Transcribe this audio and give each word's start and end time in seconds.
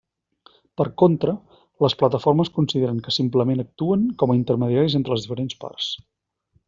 Per 0.79 0.85
contra, 1.01 1.33
les 1.85 1.95
plataformes 1.99 2.51
consideren 2.55 3.03
que 3.09 3.13
simplement 3.19 3.61
actuen 3.65 4.09
com 4.23 4.35
a 4.35 4.39
intermediaris 4.41 4.97
entre 5.03 5.15
les 5.15 5.29
diferents 5.29 5.61
parts. 5.67 5.93